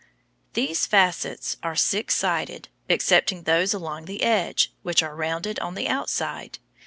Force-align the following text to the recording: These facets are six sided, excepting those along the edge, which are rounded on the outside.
These 0.53 0.87
facets 0.87 1.57
are 1.61 1.75
six 1.75 2.15
sided, 2.15 2.69
excepting 2.89 3.43
those 3.43 3.71
along 3.71 4.05
the 4.05 4.23
edge, 4.23 4.73
which 4.81 5.03
are 5.03 5.15
rounded 5.15 5.59
on 5.59 5.75
the 5.75 5.87
outside. 5.87 6.57